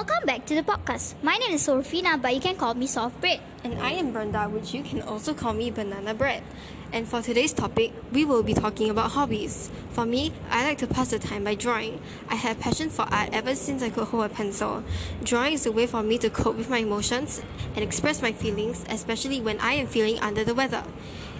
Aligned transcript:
Welcome 0.00 0.24
back 0.24 0.46
to 0.46 0.54
the 0.54 0.62
podcast. 0.62 1.12
My 1.22 1.36
name 1.36 1.50
is 1.52 1.68
Sorfina, 1.68 2.16
but 2.16 2.34
you 2.34 2.40
can 2.40 2.56
call 2.56 2.72
me 2.72 2.86
Soft 2.86 3.20
Bread. 3.20 3.38
And 3.64 3.78
I 3.82 3.90
am 3.90 4.12
Brenda, 4.12 4.48
which 4.48 4.72
you 4.72 4.82
can 4.82 5.02
also 5.02 5.34
call 5.34 5.52
me 5.52 5.70
Banana 5.70 6.14
Bread. 6.14 6.42
And 6.90 7.06
for 7.06 7.20
today's 7.20 7.52
topic, 7.52 7.92
we 8.10 8.24
will 8.24 8.42
be 8.42 8.54
talking 8.54 8.88
about 8.88 9.10
hobbies. 9.10 9.70
For 9.90 10.06
me, 10.06 10.32
I 10.48 10.64
like 10.64 10.78
to 10.78 10.86
pass 10.86 11.10
the 11.10 11.18
time 11.18 11.44
by 11.44 11.54
drawing. 11.54 12.00
I 12.30 12.36
have 12.36 12.58
passion 12.58 12.88
for 12.88 13.02
art 13.02 13.28
ever 13.34 13.54
since 13.54 13.82
I 13.82 13.90
could 13.90 14.08
hold 14.08 14.24
a 14.24 14.30
pencil. 14.30 14.82
Drawing 15.22 15.52
is 15.52 15.66
a 15.66 15.70
way 15.70 15.86
for 15.86 16.02
me 16.02 16.16
to 16.16 16.30
cope 16.30 16.56
with 16.56 16.70
my 16.70 16.78
emotions 16.78 17.42
and 17.74 17.84
express 17.84 18.22
my 18.22 18.32
feelings, 18.32 18.86
especially 18.88 19.42
when 19.42 19.60
I 19.60 19.74
am 19.74 19.86
feeling 19.86 20.18
under 20.20 20.44
the 20.44 20.54
weather. 20.54 20.82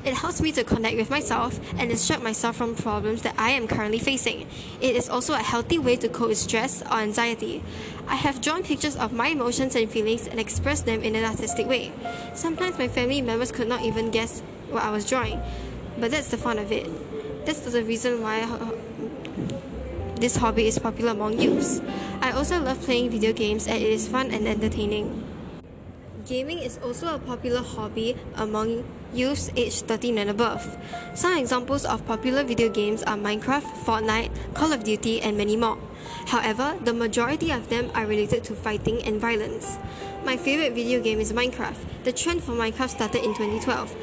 It 0.03 0.14
helps 0.14 0.41
me 0.41 0.51
to 0.53 0.64
connect 0.64 0.96
with 0.96 1.11
myself 1.11 1.61
and 1.79 1.91
distract 1.91 2.23
myself 2.23 2.57
from 2.57 2.75
problems 2.75 3.23
that 3.23 3.35
I 3.37 3.50
am 3.50 3.69
currently 3.69 3.99
facing. 3.99 4.46
It 4.80 4.96
is 4.96 5.11
also 5.11 5.35
a 5.35 5.39
healthy 5.39 5.79
way 5.79 5.96
to 5.96 6.08
cope 6.08 6.29
with 6.29 6.39
stress 6.39 6.82
or 6.82 6.95
anxiety. 6.95 7.63
I 8.08 8.17
have 8.17 8.41
drawn 8.41 8.63
pictures 8.63 8.96
of 8.96 9.13
my 9.13 9.29
emotions 9.29 9.77
and 9.77 9.91
feelings 9.91 10.27
and 10.27 10.41
expressed 10.41 10.86
them 10.86 11.03
in 11.03 11.14
an 11.17 11.25
artistic 11.25 11.67
way. 11.67 11.93
Sometimes 12.35 12.79
my 12.79 12.89
family 12.89 13.21
members 13.21 13.53
could 13.53 13.68
not 13.68 13.82
even 13.82 14.11
guess 14.11 14.41
what 14.71 14.82
I 14.82 14.91
was 14.91 15.08
drawing, 15.08 15.39
but 15.99 16.11
that's 16.11 16.29
the 16.29 16.39
fun 16.39 16.58
of 16.58 16.72
it. 16.72 16.89
That's 17.44 17.61
the 17.61 17.85
reason 17.85 18.22
why 18.22 18.49
this 20.17 20.36
hobby 20.36 20.67
is 20.67 20.79
popular 20.79 21.13
among 21.13 21.39
youths. 21.39 21.80
I 22.22 22.32
also 22.32 22.61
love 22.61 22.80
playing 22.82 23.11
video 23.11 23.32
games 23.32 23.67
and 23.67 23.77
it 23.77 23.91
is 23.91 24.08
fun 24.08 24.30
and 24.30 24.49
entertaining. 24.49 25.29
Gaming 26.30 26.61
is 26.61 26.79
also 26.79 27.16
a 27.16 27.18
popular 27.18 27.61
hobby 27.61 28.14
among 28.36 28.84
youths 29.12 29.50
aged 29.57 29.88
13 29.88 30.16
and 30.16 30.30
above. 30.30 30.62
Some 31.12 31.36
examples 31.36 31.84
of 31.84 32.06
popular 32.06 32.44
video 32.44 32.69
games 32.69 33.02
are 33.02 33.16
Minecraft, 33.16 33.66
Fortnite, 33.83 34.30
Call 34.55 34.72
of 34.72 34.84
Duty, 34.84 35.20
and 35.22 35.36
many 35.36 35.56
more. 35.56 35.77
However, 36.28 36.78
the 36.84 36.94
majority 36.94 37.50
of 37.50 37.68
them 37.68 37.90
are 37.96 38.06
related 38.06 38.44
to 38.44 38.55
fighting 38.55 39.02
and 39.02 39.20
violence. 39.20 39.77
My 40.24 40.36
favorite 40.36 40.72
video 40.72 41.02
game 41.02 41.18
is 41.18 41.32
Minecraft. 41.32 42.05
The 42.05 42.12
trend 42.12 42.44
for 42.44 42.52
Minecraft 42.52 42.90
started 42.90 43.24
in 43.24 43.34
2012. 43.34 43.96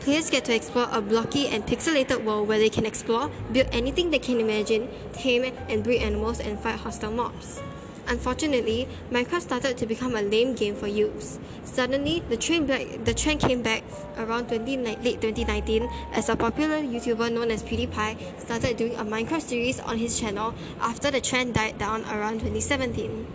Players 0.00 0.28
get 0.28 0.46
to 0.46 0.54
explore 0.56 0.88
a 0.90 1.00
blocky 1.00 1.46
and 1.46 1.64
pixelated 1.64 2.24
world 2.24 2.48
where 2.48 2.58
they 2.58 2.70
can 2.70 2.84
explore, 2.84 3.30
build 3.52 3.68
anything 3.70 4.10
they 4.10 4.18
can 4.18 4.40
imagine, 4.40 4.88
tame 5.12 5.54
and 5.68 5.84
breed 5.84 6.02
animals, 6.02 6.40
and 6.40 6.58
fight 6.58 6.80
hostile 6.80 7.12
mobs. 7.12 7.60
Unfortunately, 8.06 8.88
Minecraft 9.10 9.42
started 9.42 9.76
to 9.78 9.86
become 9.86 10.16
a 10.16 10.22
lame 10.22 10.54
game 10.54 10.74
for 10.74 10.86
youths. 10.86 11.38
Suddenly, 11.64 12.22
the 12.28 12.36
trend, 12.36 12.66
back, 12.66 12.86
the 13.04 13.14
trend 13.14 13.40
came 13.40 13.62
back 13.62 13.84
around 14.16 14.48
20, 14.48 14.76
late 14.76 15.20
2019 15.20 15.88
as 16.12 16.28
a 16.28 16.36
popular 16.36 16.78
YouTuber 16.78 17.32
known 17.32 17.50
as 17.50 17.62
PewDiePie 17.62 18.40
started 18.40 18.76
doing 18.76 18.94
a 18.96 19.04
Minecraft 19.04 19.42
series 19.42 19.80
on 19.80 19.98
his 19.98 20.18
channel 20.18 20.54
after 20.80 21.10
the 21.10 21.20
trend 21.20 21.54
died 21.54 21.78
down 21.78 22.02
around 22.04 22.40
2017. 22.40 23.26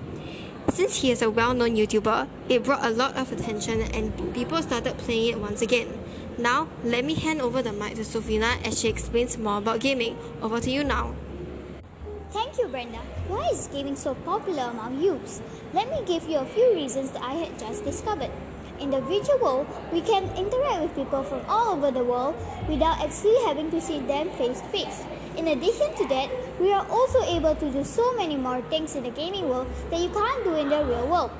Since 0.69 0.97
he 0.97 1.11
is 1.11 1.22
a 1.22 1.29
well-known 1.29 1.75
YouTuber, 1.75 2.27
it 2.50 2.63
brought 2.63 2.83
a 2.83 2.89
lot 2.89 3.16
of 3.16 3.31
attention 3.31 3.81
and 3.81 4.33
people 4.33 4.61
started 4.61 4.97
playing 4.97 5.33
it 5.33 5.39
once 5.39 5.61
again. 5.61 5.88
Now, 6.38 6.67
let 6.83 7.05
me 7.05 7.13
hand 7.13 7.41
over 7.41 7.61
the 7.61 7.72
mic 7.72 7.95
to 7.95 8.02
Sofina 8.02 8.61
as 8.66 8.81
she 8.81 8.89
explains 8.89 9.38
more 9.38 9.59
about 9.59 9.79
gaming. 9.79 10.17
Over 10.41 10.59
to 10.59 10.69
you 10.69 10.83
now. 10.83 11.16
Thank 12.36 12.58
you, 12.59 12.67
Brenda. 12.67 12.97
Why 13.30 13.47
is 13.47 13.67
gaming 13.72 13.95
so 13.95 14.14
popular 14.14 14.64
among 14.64 15.00
youths? 15.02 15.41
Let 15.73 15.89
me 15.89 16.02
give 16.05 16.28
you 16.28 16.39
a 16.39 16.45
few 16.45 16.73
reasons 16.73 17.11
that 17.11 17.23
I 17.23 17.31
had 17.36 17.58
just 17.58 17.86
discovered. 17.86 18.30
In 18.78 18.89
the 18.89 19.00
virtual 19.00 19.39
world, 19.39 19.67
we 19.94 20.02
can 20.02 20.25
interact 20.36 20.81
with 20.81 20.95
people 20.95 21.23
from 21.23 21.45
all 21.47 21.72
over 21.72 21.91
the 21.91 22.03
world 22.03 22.36
without 22.67 23.00
actually 23.00 23.39
having 23.45 23.72
to 23.72 23.80
see 23.80 24.02
them 24.02 24.30
face 24.31 24.59
to 24.59 24.67
face. 24.67 25.06
In 25.38 25.47
addition 25.47 25.95
to 25.95 26.08
that, 26.09 26.30
we 26.59 26.73
are 26.73 26.86
also 26.89 27.23
able 27.23 27.56
to 27.56 27.72
do 27.72 27.86
so 27.86 28.13
many 28.17 28.36
more 28.36 28.61
things 28.63 28.97
in 28.97 29.03
the 29.03 29.11
gaming 29.11 29.47
world 29.47 29.69
that 29.89 30.02
you 30.02 30.09
can't 30.09 30.44
do 30.44 30.56
in 30.56 30.67
the 30.67 30.83
real 30.83 31.08
world. 31.08 31.31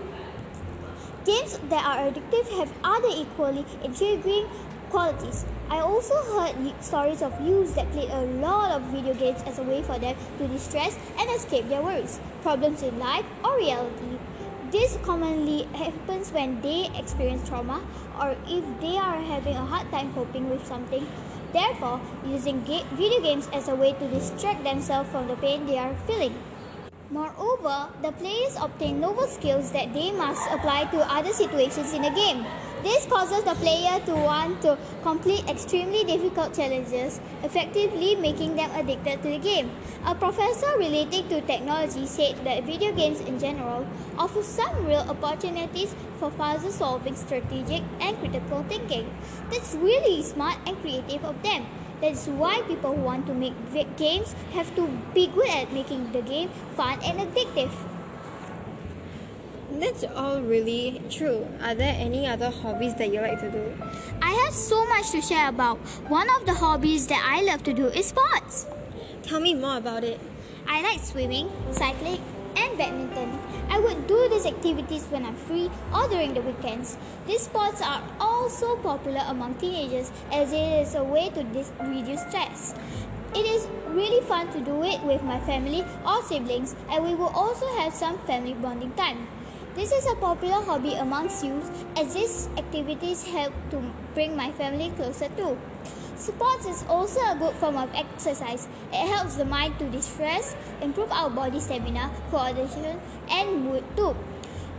Games 1.26 1.60
that 1.68 1.84
are 1.84 2.10
addictive 2.10 2.48
have 2.58 2.72
other 2.86 3.12
equally 3.12 3.66
intriguing 3.84 4.48
qualities. 4.96 5.44
I 5.70 5.80
also 5.80 6.16
heard 6.32 6.56
stories 6.82 7.22
of 7.22 7.34
youths 7.46 7.74
that 7.74 7.92
played 7.92 8.10
a 8.12 8.22
lot 8.40 8.72
of 8.72 8.82
video 8.96 9.14
games 9.14 9.44
as 9.46 9.60
a 9.60 9.64
way 9.64 9.82
for 9.84 10.00
them 10.00 10.16
to 10.38 10.48
distress 10.48 10.98
and 11.20 11.30
escape 11.32 11.68
their 11.68 11.82
worries, 11.82 12.22
problems 12.44 12.82
in 12.82 12.98
life, 12.98 13.26
or 13.44 13.58
reality. 13.58 14.18
This 14.72 14.98
commonly 15.04 15.64
happens 15.74 16.32
when 16.32 16.62
they 16.62 16.90
experience 16.96 17.50
trauma 17.50 17.82
or 18.22 18.38
if 18.48 18.64
they 18.80 18.96
are 18.98 19.20
having 19.20 19.58
a 19.58 19.66
hard 19.66 19.92
time 19.92 20.14
coping 20.14 20.50
with 20.50 20.66
something. 20.66 21.06
Therefore, 21.52 22.00
using 22.26 22.64
ga- 22.64 22.86
video 22.94 23.20
games 23.20 23.50
as 23.52 23.68
a 23.68 23.76
way 23.76 23.92
to 23.92 24.08
distract 24.08 24.64
themselves 24.64 25.10
from 25.10 25.28
the 25.28 25.36
pain 25.36 25.66
they 25.66 25.78
are 25.78 25.94
feeling. 26.08 26.36
Moreover, 27.12 27.90
the 28.02 28.12
players 28.14 28.58
obtain 28.60 29.00
novel 29.00 29.28
skills 29.28 29.72
that 29.72 29.94
they 29.94 30.12
must 30.12 30.42
apply 30.50 30.86
to 30.86 31.06
other 31.06 31.32
situations 31.34 31.94
in 31.94 32.02
the 32.02 32.10
game. 32.10 32.44
This 32.82 33.06
causes 33.06 33.44
the 33.44 33.54
player 33.56 34.00
to 34.06 34.14
want 34.14 34.62
to 34.64 34.78
complete 35.04 35.48
extremely 35.48 36.04
difficult 36.04 36.56
challenges, 36.56 37.22
effectively 37.44 38.16
making 38.16 38.56
them 38.56 38.72
addicted 38.74 39.22
to 39.22 39.30
the 39.30 39.38
game. 39.38 39.70
A 40.06 40.16
professor 40.16 40.78
relating 40.78 41.28
to 41.30 41.42
technology 41.42 42.08
said 42.08 42.44
that 42.44 42.64
video 42.64 42.92
games 42.92 43.22
in 43.22 43.40
general 43.40 43.86
offer 44.18 44.42
some 44.42 44.86
real 44.86 45.06
opportunities 45.08 45.96
for 46.18 46.32
puzzle 46.32 46.72
solving, 46.72 47.16
strategic, 47.16 47.84
and 48.02 48.18
critical 48.18 48.64
thinking. 48.68 49.10
That's 49.52 49.76
really 49.76 50.24
smart 50.24 50.58
and 50.66 50.80
creative 50.82 51.24
of 51.24 51.42
them. 51.44 51.68
That's 52.02 52.28
why 52.28 52.62
people 52.68 52.96
who 52.96 53.02
want 53.02 53.26
to 53.28 53.34
make 53.34 53.54
games 53.98 54.36
have 54.54 54.74
to 54.76 54.88
be 55.14 55.28
good 55.28 55.50
at 55.50 55.72
making 55.72 56.12
the 56.12 56.22
game 56.22 56.50
fun 56.76 57.00
and 57.04 57.20
addictive. 57.20 57.72
That's 59.72 60.04
all 60.04 60.42
really 60.42 61.02
true. 61.10 61.48
Are 61.62 61.76
there 61.76 61.96
any 61.98 62.28
other 62.28 62.50
hobbies 62.50 62.96
that 62.96 63.12
you 63.12 63.22
like 63.22 63.40
to 63.42 63.52
do? 63.52 63.74
I 64.22 64.32
have 64.46 64.54
so 64.54 64.86
much 64.88 65.12
to 65.12 65.22
share 65.22 65.50
about. 65.50 65.78
One 66.08 66.30
of 66.30 66.46
the 66.46 66.54
hobbies 66.54 67.08
that 67.08 67.24
I 67.26 67.42
love 67.44 67.64
to 67.64 67.74
do 67.74 67.88
is 67.88 68.08
sports. 68.08 68.68
Tell 69.24 69.40
me 69.40 69.54
more 69.54 69.78
about 69.78 70.04
it. 70.04 70.20
I 70.68 70.82
like 70.82 71.02
swimming, 71.02 71.52
cycling, 71.72 72.22
badminton. 72.76 73.40
I 73.70 73.80
would 73.80 74.08
do 74.08 74.28
these 74.30 74.46
activities 74.46 75.04
when 75.10 75.26
I'm 75.26 75.36
free 75.36 75.70
or 75.94 76.08
during 76.08 76.34
the 76.34 76.42
weekends. 76.42 76.98
These 77.28 77.42
sports 77.42 77.82
are 77.82 78.04
also 78.20 78.76
popular 78.78 79.24
among 79.28 79.56
teenagers 79.56 80.12
as 80.32 80.54
it 80.54 80.82
is 80.82 80.96
a 80.96 81.04
way 81.04 81.30
to 81.30 81.44
dis- 81.44 81.72
reduce 81.82 82.22
stress. 82.22 82.76
It 83.34 83.46
is 83.46 83.68
really 83.90 84.22
fun 84.26 84.52
to 84.52 84.62
do 84.62 84.84
it 84.84 85.04
with 85.04 85.24
my 85.24 85.40
family 85.42 85.84
or 86.06 86.22
siblings, 86.24 86.76
and 86.90 87.04
we 87.04 87.16
will 87.16 87.34
also 87.36 87.68
have 87.80 87.94
some 87.94 88.18
family 88.20 88.54
bonding 88.54 88.94
time. 88.94 89.28
This 89.76 89.92
is 89.92 90.08
a 90.08 90.16
popular 90.16 90.64
hobby 90.64 90.94
amongst 90.94 91.44
youth 91.44 91.70
as 91.98 92.14
these 92.14 92.48
activities 92.58 93.26
help 93.26 93.54
to 93.72 93.84
bring 94.14 94.36
my 94.38 94.52
family 94.54 94.90
closer 94.96 95.28
too. 95.36 95.58
Sports 96.18 96.66
is 96.66 96.86
also 96.88 97.20
a 97.20 97.36
good 97.38 97.54
form 97.56 97.76
of 97.76 97.94
exercise. 97.94 98.70
It 98.94 99.08
helps 99.08 99.36
the 99.36 99.44
mind 99.44 99.78
to 99.80 99.90
distress, 99.90 100.56
improve 100.82 101.12
our 101.12 101.30
body 101.30 101.60
stamina, 101.60 102.10
coordination, 102.32 103.00
and 103.30 103.66
mood 103.66 103.84
too. 103.98 104.16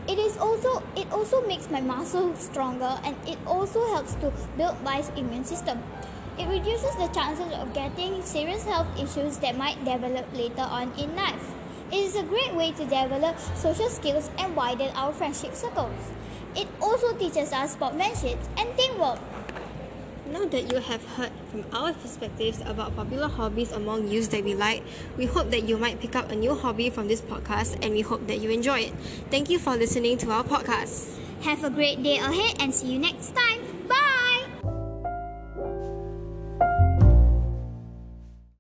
It 0.09 0.19
is 0.19 0.39
also 0.39 0.83
it 0.97 1.13
also 1.13 1.47
makes 1.47 1.69
my 1.69 1.81
muscles 1.81 2.39
stronger 2.39 2.99
and 3.05 3.17
it 3.27 3.39
also 3.47 3.85
helps 3.93 4.15
to 4.15 4.33
build 4.57 4.83
my 4.83 5.05
immune 5.17 5.45
system. 5.45 5.83
It 6.39 6.49
reduces 6.49 6.97
the 6.97 7.09
chances 7.09 7.53
of 7.53 7.75
getting 7.75 8.23
serious 8.23 8.65
health 8.65 8.89
issues 8.99 9.37
that 9.39 9.57
might 9.57 9.85
develop 9.85 10.27
later 10.33 10.63
on 10.63 10.93
in 10.97 11.15
life. 11.17 11.53
It 11.93 11.99
is 11.99 12.17
a 12.17 12.23
great 12.23 12.55
way 12.55 12.73
to 12.73 12.85
develop 12.85 13.39
social 13.55 13.91
skills 13.91 14.31
and 14.39 14.57
widen 14.57 14.91
our 14.97 15.13
friendship 15.13 15.55
circles. 15.55 16.13
It 16.55 16.69
also 16.81 17.15
teaches 17.17 17.53
us 17.53 17.73
sportsmanship 17.73 18.39
and 18.57 18.69
teamwork. 18.79 19.21
Now 20.33 20.45
that 20.45 20.73
you 20.73 20.81
have 20.81 21.05
heard 21.15 21.31
from 21.51 21.65
our 21.73 21.93
perspectives 21.93 22.61
about 22.67 22.97
popular 22.97 23.29
hobbies 23.29 23.71
among 23.71 24.09
youths 24.09 24.29
that 24.29 24.43
we 24.43 24.55
like, 24.55 24.83
we 25.17 25.27
hope 25.27 25.51
that 25.51 25.69
you 25.69 25.79
might 25.79 26.01
pick 26.01 26.17
up 26.17 26.31
a 26.31 26.35
new 26.35 26.55
hobby 26.55 26.91
from 26.91 27.07
this 27.07 27.21
podcast 27.21 27.79
and 27.83 27.95
we 27.95 28.01
hope 28.01 28.27
that 28.27 28.39
you 28.41 28.51
enjoy 28.51 28.81
it. 28.91 28.95
Thank 29.31 29.51
you 29.51 29.59
for 29.59 29.77
listening 29.77 30.19
to 30.19 30.31
our 30.33 30.43
podcast. 30.43 31.15
Have 31.43 31.63
a 31.63 31.71
great 31.71 32.03
day 32.03 32.19
ahead 32.19 32.57
and 32.59 32.75
see 32.75 32.93
you 32.93 32.99
next 32.99 33.37
time. 33.37 33.76